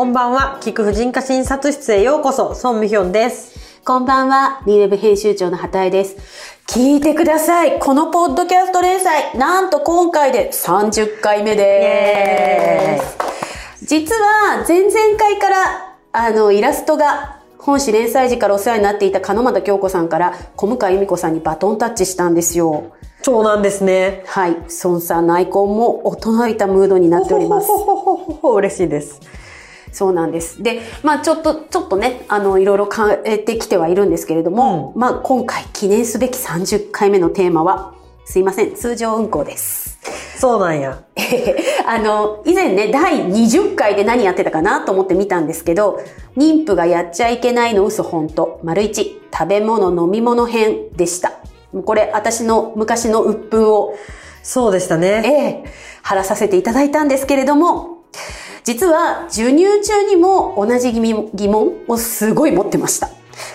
[0.00, 0.56] こんばんは。
[0.62, 3.82] 菊婦人科診察室へようこそ、ソンミヒョンです。
[3.84, 6.16] こんばんは、リーウェブ編集長の畑江です。
[6.66, 7.78] 聞いてください。
[7.78, 12.98] このポッドキャスト連載、なんと今回で30回目で
[13.78, 13.84] す。
[13.84, 22.84] 実は、前々回から、あの、イラストが、本誌連載時からお世話になっていた鹿俣京子さんから、小向井由美子さんにバトンタッチしたんですよ。
[23.20, 24.24] そうなんですね。
[24.28, 24.56] はい。
[24.82, 27.66] 孫さんのアイコンも大人びたムードになっております。
[27.66, 29.20] ほほほほほ嬉しいです。
[29.92, 30.62] そうなんです。
[30.62, 39.98] で、まあちょっと、ちょっとね、あの、いろいろ変えてきてはいるんですけれども、まあ今回記念すべき30回目のテーマは、すいません、通常運行です。
[40.38, 41.02] そうなんや。
[41.86, 46.00] あの、以前ね、第20回で何やってたかなと思って見たんですけど、
[46.36, 51.32] 妊婦がやっちゃいけないの嘘本当、丸一、食べ物飲み物編でした。
[51.84, 53.94] これ、私の昔の鬱憤を
[54.42, 55.62] そうでしたね。
[55.66, 55.72] ええ、
[56.02, 58.04] 貼らさせていただいたんですけれども、
[58.64, 63.08] 実は授乳中にも同じ疑問疑問をすごい持ってました。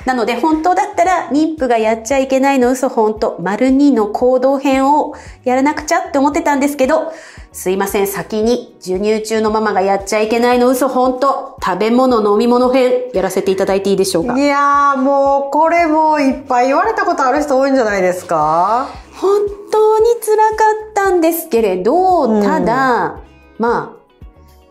[0.05, 7.13] なので本当だったら妊婦がやっちゃいけないの嘘本当丸2の行動編をやらなくちゃって思ってたんですけど、
[7.51, 14.37] すいません、先に授乳中のママがやっちゃいけないの嘘本当食べ物飲み物編やらせていただいていいでしょうか？
[14.37, 18.89] いやーもうこれもいっぱい言われたことある人多いんじゃないですか？
[19.13, 20.53] 本当に辛か
[20.91, 22.43] ったんですけれど、うん。
[22.43, 23.19] ただ、
[23.59, 23.94] まあ、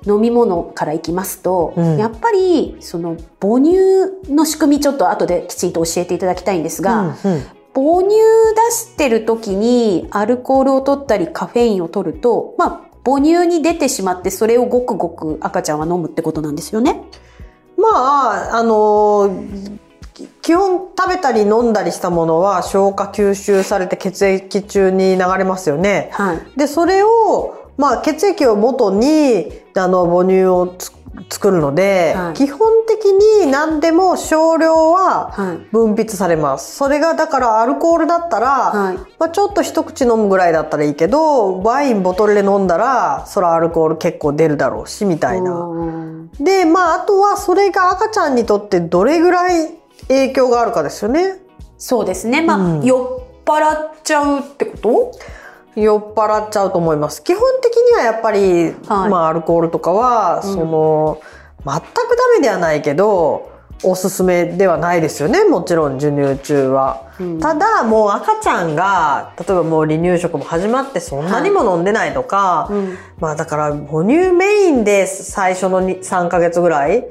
[0.07, 7.43] 飲み物からいきますと、うんやっぱり、その、母乳の仕組みちょっと後できちんと教えていただきたいんですが、うんうん
[7.75, 17.03] 母乳出してる時にアルコールを取ったりカフェインを取ると、まあ、母乳に出てしまってそれをごくごく赤ちゃんは飲むってことなんですよね。
[17.77, 19.79] まあ、あのー
[20.15, 26.11] き基本食べたり飲んだりしたものは消化吸収されて血液中に流れますよね。
[26.13, 26.39] はい。
[26.57, 30.93] で、それを、まあ、血液を元に、あの、母乳をつ
[31.31, 35.57] 作るので、はい基本的に何でも少量ははい。
[35.71, 36.77] 分泌されます。
[36.77, 38.97] それが、だからアルコールだったら、はい。
[39.19, 45.53] まあ、ちょっと一口飲むぐらいだったらいいけど、ワインボトルで飲んだら、そらアルコール結構出るだろうし、みたいな。
[45.53, 49.71] うんで、まあ、あとはそれが赤ちゃんにとってどれぐらい
[50.09, 51.37] 影響があるかですよね。
[51.79, 52.43] そうですね。
[52.43, 55.13] まあ、うん酔っ払っちゃうってこと？
[55.77, 57.23] 酔っ払っちゃうと思います。
[57.23, 61.21] 基本的にはやっぱり、はいまあアルコールとかは、うんその、
[61.65, 63.53] 全くダメではないけど、
[63.83, 65.45] おすすめではないですよね。
[65.45, 67.03] もちろん授乳中は。
[67.21, 77.05] うんただもう赤ちゃんが、例えばもう離乳食も始まってそんなにも飲んでないとか、うんまあだから母乳メインで最初のに3ヶ月ぐらい、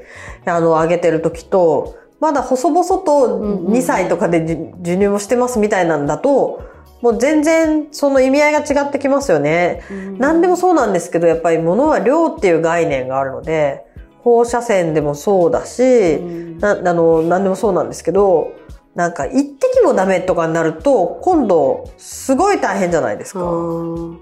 [0.45, 6.63] あの、あげてる時と、まだ細々とうんうん2歳とかでじ授乳もしてますみたいなんだと、
[7.03, 9.83] もう全然その意味合いが違ってきますよね。
[10.17, 13.85] 何でもそうなんですけど、やっぱり物は量っていう概念があるので、
[14.19, 18.53] 放射線でもそうだし、うんな、あの、何でもそうなんですけど、
[18.95, 23.41] なんか一滴もダメとかになると、今度、すごい大変じゃないですか。
[23.43, 24.19] うん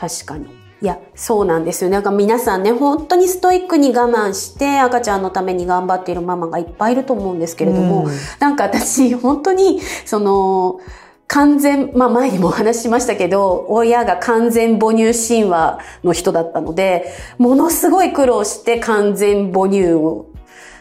[0.00, 0.46] 確かに。
[0.80, 1.90] いや、そうなんですよ。
[1.90, 10.80] なんか皆さんね、本当にストイックに我慢して赤ちゃんのために頑張っているママがいっぱいいると思うんですけれども、うんなんか私、本当に、その、
[11.26, 17.06] 完全、まあ前にもお話ししましたけど、親が完全母乳神話の人だったので、
[17.38, 20.26] ものすごい苦労して完全母乳を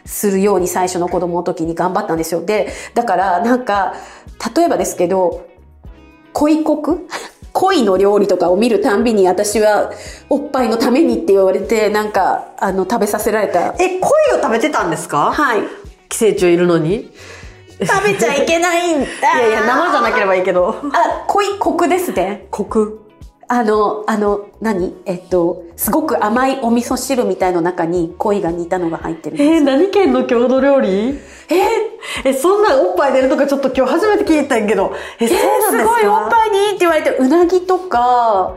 [0.06, 2.44] するように最初の子供の時に頑張ったんですよ。
[2.46, 3.94] で、だからなんか、
[4.56, 5.48] 例えばですけど、
[6.34, 6.78] 恋国？
[7.54, 9.92] 恋の料理とかを見るたんびに私は
[10.28, 13.76] おっぱいのためにって言われてなんかあの食べさせられた。
[13.78, 14.02] え、鯉
[14.40, 15.32] を食べてたんですか？
[15.32, 15.62] はい。
[16.10, 17.12] 寄生虫いるのに？
[17.82, 19.06] 食べちゃいけないんだ
[19.40, 20.70] いやいや、生じゃなければいいけど。
[20.94, 23.00] あ恋コクですねコク。
[23.50, 24.96] あのあの何？
[25.06, 31.20] えっとすごく甘いお味噌汁みたいの中に恋が煮たのが入ってるんですえー、何県の郷土料理？
[32.24, 34.94] ええ、そんなおっぱい出るとかちょっと今日初めて聞いたんやけど。
[35.20, 35.98] え、そうなんですか？
[36.00, 38.56] すごいおっぱいにいいって言われてうなぎとか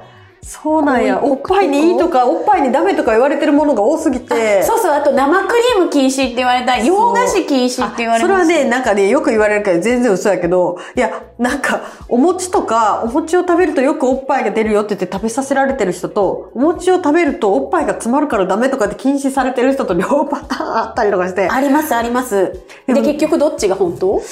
[0.48, 1.16] そうなんや。
[1.18, 4.62] 鯉おっぱいにいいとか、おっぱいにダメとか言われてるものが多すぎて。
[4.62, 8.26] そうそうあと生クリーム禁止って言われた洋菓子禁止って言われた。
[8.26, 22.52] それはね、なんかね、よく言われるけど全然嘘やけど、いや、なんか、お餅とか、お餅を食べるとよくおっぱいが出るよって言って食べさせられてる人と、お餅を食べるとおっぱいが詰まるからダメとかって禁止されてる人と両パターンあったりとかして、ありますあります。
[22.86, 24.22] で結局どっちが本当？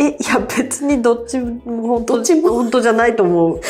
[0.00, 2.50] え、いや別にどっちも本当どっちも。
[2.50, 3.60] 本当じゃないと思う。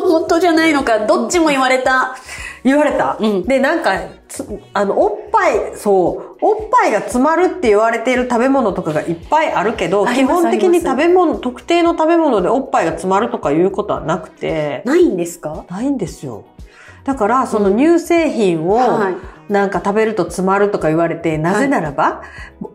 [0.00, 2.16] も本当じゃないのか、どっちも言われた。
[2.64, 3.16] 言われた？
[3.20, 3.96] うんで、なんか、
[4.28, 15.64] つあの、おっぱい、そう、おっぱいが詰まるって言われている食べ物とかがいっぱいあるけど、基本的に食べ物、特定の食べ物でおっぱいが詰まるとかいうことはなくて、ないんですか？
[15.70, 16.44] ないんですよ。
[17.04, 19.14] だから、その乳製品を、はい。
[19.48, 22.22] なんか食べると詰まるとか言われて、なぜならば、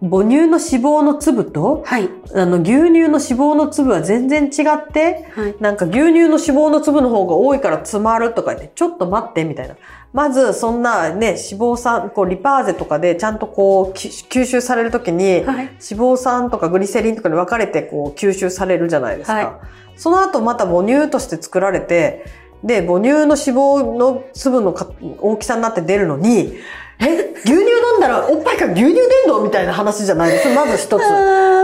[0.02, 2.10] ぼ母乳の脂肪の粒と、はい。
[2.34, 5.56] あの、牛乳の脂肪の粒は全然違って、はい。
[5.60, 9.76] なんか牛乳の脂肪の粒の方が多いから詰まるとか言って、ちょっと待って、みたいな。
[10.14, 15.66] まず、そんなね、脂肪酸、こう、リパーゼとかでちゃんとこう、き吸収されるときに、はい。
[15.66, 19.34] 脂肪酸とかグリセリンとかに分かれてこう吸収されるじゃないですか。
[19.34, 22.26] はいその後また母乳として作られて、
[22.64, 24.88] で、母乳の脂肪の粒のか
[25.20, 26.58] 大きさになって出るのに、
[27.00, 30.54] え、牛乳飲んだらおっぱいから牛乳出んのみたいな話じゃないですか。
[30.54, 30.92] まず一つ。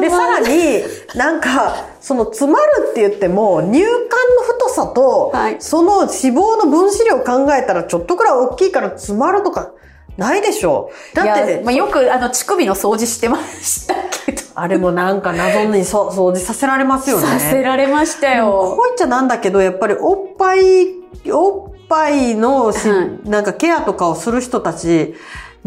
[0.02, 0.84] で、さらに、
[1.16, 3.92] なんか、その詰まるって言っても、乳管
[4.36, 9.72] の太さと、はいその脂肪の分子量考えたらちょっとくらい大きいから詰まるとか、
[10.18, 10.90] ないでしょ。
[11.14, 13.94] だってまあ、よく、あの、乳首の掃除してました
[14.26, 14.47] けど。
[14.60, 17.28] あれもなんか謎にそ 掃除させられますよね。
[17.28, 18.76] させられましたよ。
[18.76, 20.96] こういっちゃなんだけど、やっぱりおっぱい、
[21.32, 25.14] おっぱいのし、はいなんかケアとかをする人たち、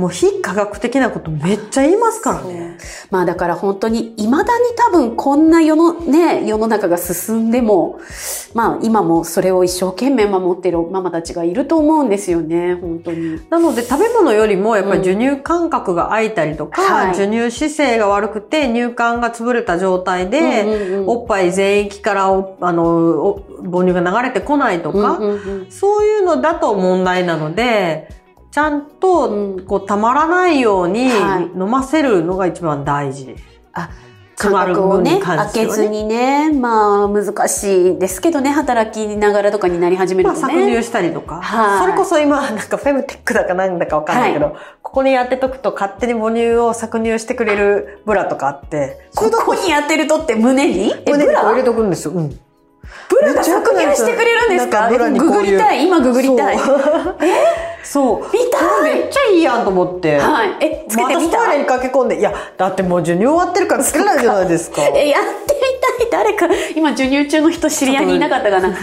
[0.01, 2.79] もう非科学的なことめっちゃ言いますからね。
[3.11, 8.01] まあだから本当に未だに多分こんな世のね、世の中が進んでも、
[8.55, 13.43] まあ今もそれを一生懸命守ってるママたちがいると思うんですよね、本当に。
[13.51, 28.09] なので食べ物よりもやっぱり授乳間隔が空いたりとか、はい授乳姿勢が悪くて乳管が潰れた状態で、うんうんうんおっぱい全域からおあのお母乳が流れてこないとか、うんうんうんそういうのだと問題なので、
[28.51, 33.37] ちゃんと、うんこう、たまらないようにはい飲ませるのが一番大事。
[33.73, 33.91] あ、
[34.35, 40.55] 詰まる間隔をね、開けずにね、まあ難しいですけどね、働きながらとかになり始めるまあ、とね。
[40.55, 41.41] 搾乳したりとか。
[41.43, 50.93] はいそれこそ今、なんかフェムテックだかなんだかわかんないけど、ここにやってとくと勝手に母乳を搾乳してくれるブラとかあって、ここにやってるとって胸に？
[51.07, 51.19] え、ブラ？
[51.19, 52.15] 胸に入れとくんですよ。
[52.15, 52.29] うん。
[52.31, 54.91] ブラが搾乳してくれるんですか？
[54.91, 54.99] グ
[55.31, 56.59] グりたい、今ググりたい。
[56.59, 56.81] そう
[57.83, 58.33] そう。
[58.33, 60.19] 見たいめっちゃいいやんと思って。
[60.19, 60.57] はい。
[60.61, 61.47] え、つけてみたまた？
[61.47, 64.83] トイレに駆け込んで、いや、だってもう授乳終わってるからつけないじゃないですか。
[64.83, 66.25] え、やってみたい。
[66.25, 68.75] 誰か、今授乳中の人知り合いにいなかったかな。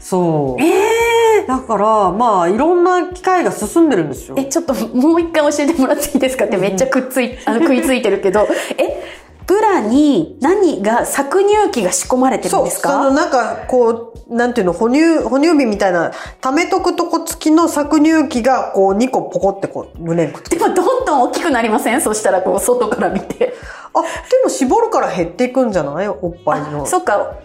[0.00, 0.62] そう。
[0.62, 4.34] えだから、まあ、いろんな機会が進んでるんですよ。
[4.38, 8.46] え、ちょっともう一回教えてもらっていいですかってめっちゃくっつい、 あの食いついてるけど、
[8.76, 9.02] え、
[9.46, 12.64] ブラに何が搾乳機が仕込まれてるんそう。
[12.64, 22.00] ですそのかなんか、こう、なんていうの、哺乳、哺乳瓶みたいな、溜めとくとこ付きの搾乳機が、こう、2個ポコってこう、胸にくっつけでもどんどん大きくなりません？
[22.00, 23.54] そしたらこう外から見て。
[23.94, 24.08] あ、で
[24.44, 26.08] も絞るから減っていくんじゃない？
[26.08, 26.86] おっぱいの。
[26.86, 27.36] そっか、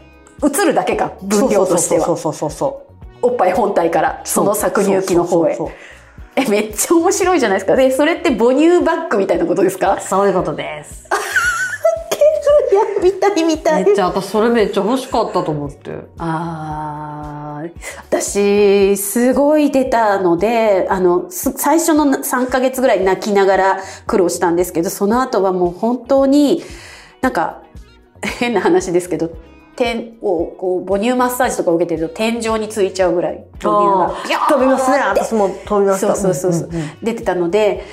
[0.43, 2.05] 映るだけか、分量としては。
[2.05, 5.67] そうそうそうそうおっぱい本体から、その搾乳機の方へそう。
[5.67, 5.75] そうそう
[6.39, 7.75] え、めっちゃ面白いじゃないですか。
[7.75, 11.09] で、それって母乳バッグみたいなことですかそういうことです。
[13.01, 13.85] 見たい見たい。
[13.85, 15.91] めっちゃ、私それめっちゃ欲しかったと思って。
[16.17, 17.71] あー
[18.09, 26.61] 私、すごい出たので、あの、す最初の3ヶ月ぐらい泣きながら苦労したんですけど、その後はもう本当に、
[27.21, 27.63] なんか、
[28.21, 29.31] 変な話ですけど、
[29.75, 34.47] 天を、こう、母乳マッサージとか受けてると天井についちゃうぐらい、母乳が。
[34.49, 34.97] 飛びますね。
[34.97, 36.15] 私も飛びました。
[36.15, 37.85] そうそうそうそう、んんん出てたので、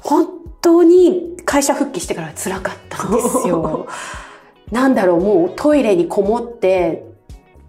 [0.00, 0.28] 本
[0.60, 3.86] 当に会社復帰してから辛かったんですよ。
[4.72, 7.04] なんだろう、もうトイレにこもって、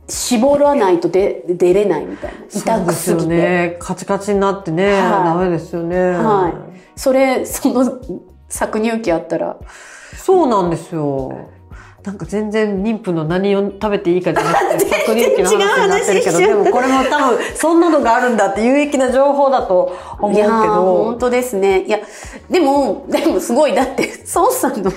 [0.07, 2.45] 絞らないと出出れないみたいな。
[2.47, 3.37] 痛ですよくすぎて。
[3.37, 3.77] ね。
[3.79, 5.97] カチカチになってね、はいダメですよね。
[6.11, 7.99] はいそれ、その
[8.49, 9.57] 搾乳機あったら、
[10.15, 11.49] そうなんですよ。
[12.03, 21.83] なんか全然妊婦の何を食べていいかじゃなくて、 搾乳機の話になってるけど、でもこれも多分、そんなのがあるんだって有益な情報だと思うけいやーど本、当ですね。
[21.83, 21.99] いや、
[22.49, 24.91] でも、でもすごい、だって、孫さんの、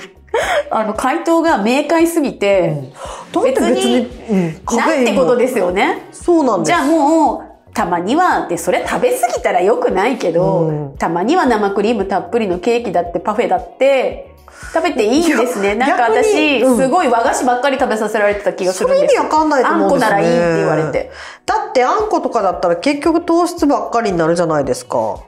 [0.71, 2.93] あの、回答が明快すぎて、
[3.33, 6.09] だって別に、うん、なんてことですよね。
[6.13, 6.69] そうなんです。
[6.69, 14.35] じゃあもう、たまには、で、それ食べ過ぎたら良くないけど、うんたまには生クリームたっぷりのケーキだってパフェだって、
[14.73, 15.75] 食べていいんですね。
[15.75, 20.17] なんか私、うんすごい和菓子ばっかり食べさせられてた気がすそるんですれ意味わかんないと思うんですよね。
[20.17, 21.11] あんこならいいって言われて。
[21.45, 25.19] だってあんことかだったら結局糖質ばっかりになるじゃないですか。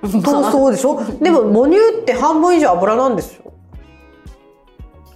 [0.02, 1.02] そうそうでしょ？
[1.20, 3.39] でも 母乳って半分以上油なんですよ。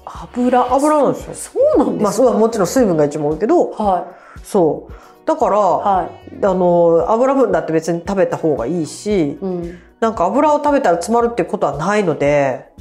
[0.07, 1.35] 油、油なんですよ。
[1.35, 4.07] そうなんですまあそれはもちろん水分が一番多いけど、か、は
[4.43, 4.93] そう。
[5.27, 5.61] だから、い。
[5.61, 6.11] は
[6.43, 9.39] あの、油分だって別に食べた方がいいし、い。
[9.39, 9.79] うん。
[10.01, 12.73] なんか油を食べたら詰まるっていうことはないので、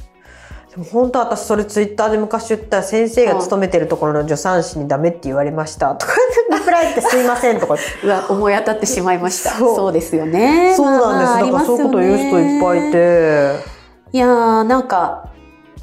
[0.74, 6.12] でも本当私それツイッターで昔言った先生が勤めてるところの助産師にダメって言われましたとか
[6.50, 9.50] リプライってすいませんとか うわ、思い当たってしまいました。
[9.50, 10.74] そうそうですよね。
[10.76, 12.92] そうなんです、まあだからそういうこと言う人いっぱいい。
[12.92, 13.74] て
[14.12, 15.28] いやー、なんか、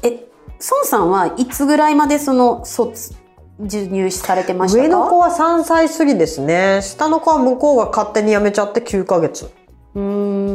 [0.02, 0.26] え、
[0.70, 3.14] 孫さんはいつぐらいまでその、卒、
[3.62, 4.84] 授乳されてましたか？
[4.84, 6.80] 上の子は3歳過ぎですね。
[6.82, 9.50] 下の子は向こうが勝手に辞めちゃって9ヶ月。
[9.94, 10.51] うーん。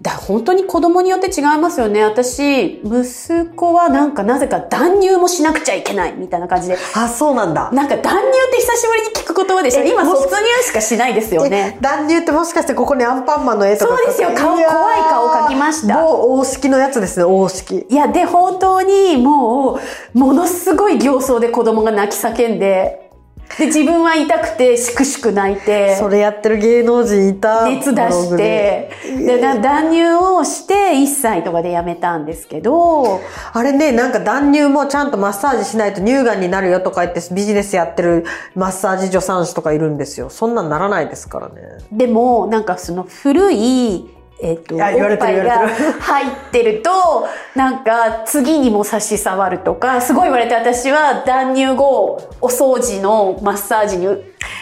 [0.00, 2.04] だ本当に子供によって違いますよね。
[2.04, 6.78] 私、息子はなんかなぜか断乳もしなくちゃいけないみたいな感じで。
[6.94, 7.72] あそうなんだ。
[7.72, 9.82] なんか断乳って久しぶりに聞く言葉でしょ。
[9.82, 11.74] 今卒乳しかしないですよね。
[11.78, 11.82] え。
[11.82, 14.22] 断乳ってもしかしてここにアンパンマンの絵とかそうです。
[14.22, 14.64] よ顔怖い
[15.10, 16.00] 顔描きました。
[16.00, 17.84] 某王式のやつですね王式。
[17.88, 19.80] いや、で、本当にも
[20.14, 23.07] う、ものすごい形相で子供が泣き叫んで、
[23.56, 30.02] で、自分は痛くて、しくしく泣いて、それやってる芸能人いた熱出して、で断乳
[30.34, 33.20] をして、1歳とかでやめたんですけど、
[33.52, 38.24] あれね、なんか断乳もちゃんとマッサージしないと乳がんになるよとか言ってビジネスやってる
[38.54, 40.30] マッサージ助産師とかいるんですよ。
[40.30, 41.54] そんなんならないですからね。
[41.90, 44.08] でも、なんかその古い、
[44.40, 46.90] えっ、と、おってぱいが入ってると、
[47.56, 54.06] なんか次にも差し障るとか、すごい言われて私は断乳後、お掃除のマッサージに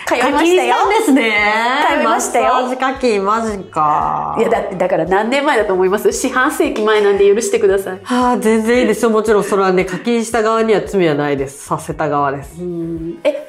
[0.06, 0.76] 通いましたよ。
[0.88, 1.84] ですね。
[1.88, 4.36] 通いましたよマッサージ課金、マジか。
[4.38, 8.00] いや、だって、だから何年前だと思います四半世紀前なんで許してください。
[8.02, 9.10] はあ、全然いいですよ。
[9.10, 11.66] もちろんそれはね、課金した側には罪はないです。
[11.66, 12.56] させた側です。
[13.24, 13.45] え、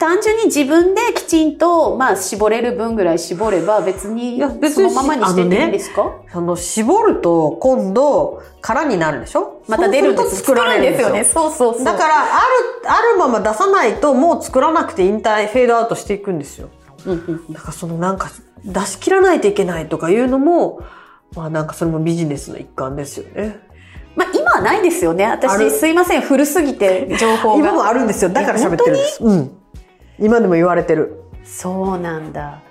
[0.00, 4.40] 単純に自分できちんと、まあ、絞れる分ぐらい絞れば別に、
[4.72, 9.62] そのままにしてていいんですか、あの、絞ると今度空になるでしょ？
[9.68, 10.36] また出るんです。
[10.36, 11.10] 作られるんですよ。
[11.10, 11.24] ね。
[11.24, 11.84] そうそうそう。
[11.84, 16.70] だから、ある、あるまま出さないともう作らなくて引退、フェードアウトしていくんですよ。
[17.06, 17.14] うんう
[17.50, 18.30] んだからそのなんか
[18.64, 20.82] 出し切らないといけないとかいうのも、
[21.36, 23.60] まあなんかそれもビジネスの一環ですよね。
[24.16, 25.24] まあ、今はないですよね。
[25.24, 26.22] あ私、るすいません。
[26.22, 27.58] 古すぎて、情報が。
[27.58, 28.30] 今もあるんですよ。
[28.30, 29.22] だから喋ってるんです。
[29.22, 29.59] うん。
[30.20, 31.22] 今でも言われてる。
[31.44, 32.62] そうなんだ。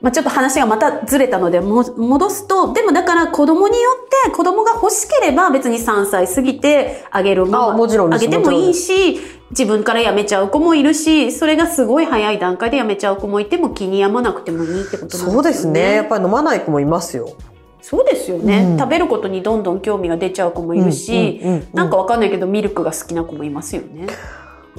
[0.00, 9.20] まあ、ちょっと話がまたずれたので、も戻すと、でもだから子供によって、子供が欲しければ別に3歳過ぎてあげるまま、あもちろんあげてもいいし、
[9.50, 15.32] 自分から辞めちゃう子もいるし、それがすごい早い段階で辞めちゃう子もいても気に病まなくてもいいってことなんですよね。
[15.34, 15.94] そうですね。
[15.96, 17.34] やっぱり飲まない子もいますよ。
[17.82, 21.40] そうですよね、うん食べることにどんどん興味が出ちゃう子もいるし、
[21.72, 24.06] なんかわかんないけどミルクが好きな子もいますよね。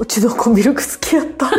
[0.01, 1.51] うちの子ミルク好きやった。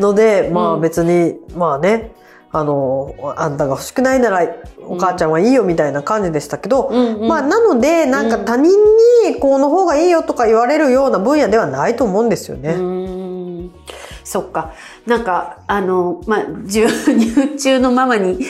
[0.00, 2.10] ので、まあ別に、まあね、
[2.50, 4.44] あの、あんたが欲しくないなら
[4.88, 8.72] お母ちゃんはいいよみたいな感じでしたけど、うんまあなので、なんか他人
[9.24, 13.70] にこの方がいいよとか言われるような分野ではないと思うんですよね。
[14.24, 14.72] そっか。
[15.06, 18.44] なんか、あの、まあ、授乳中のママに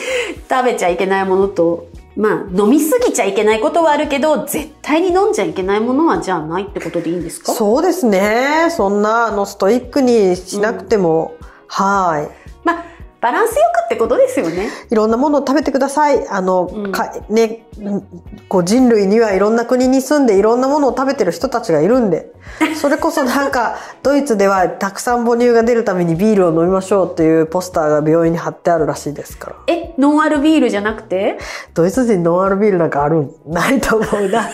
[0.49, 1.85] 食べちゃいけないものと、
[2.17, 7.53] まあ、飲みすぎちゃいけないことはあるけど、絶対に飲んじゃいけないものはじゃあないってことでいいんですか？
[7.53, 8.69] そうですね。
[8.71, 11.35] そんな、あの、ストイックにしなくても、
[11.67, 12.29] はい。
[12.65, 12.85] まあ、
[13.19, 14.69] バランスよくってことですよね。
[14.91, 16.27] いろんなものを食べてください。
[16.29, 18.03] あの、うんかね、うん
[18.47, 22.31] こう人類にはいろんな国に住んでいろんなものを食べてる人たちがいるんで、
[22.79, 29.55] それこそなんか、 ドイツではたくさん母乳が出るためにビールを飲みましょうっていうポスターが病院に貼ってあるらしいですから。
[29.67, 31.37] え、ノンアルビールじゃなくて？
[31.73, 33.15] ドイツ人ノンアルビールなんかある？
[33.17, 34.49] んないと思うな。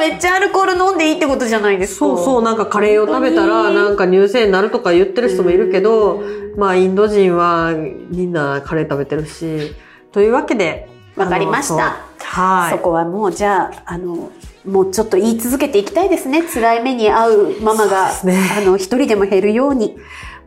[0.00, 6.22] めっちゃアルコール飲んでいいってことじゃないですかそうそう、なんかカレーを食べたら、なんか乳腺になるとか言ってる人もいるけど、
[6.56, 7.72] まあインド人は
[8.10, 9.74] みんなカレー食べてるし、
[10.12, 10.88] というわけで。
[11.16, 12.70] わかりましたはい。
[12.70, 14.30] そこはもうじゃあ、あの、
[14.64, 16.42] もうちょっと言い続けていきたいですね。
[16.42, 19.96] 辛い目に遭うママが、ねあの、一人でも減るように。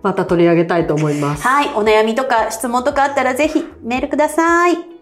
[0.01, 1.47] また取り上げたいと思います。
[1.47, 1.69] はい。
[1.75, 4.92] お悩みとか質問とかあったらぜひメールください。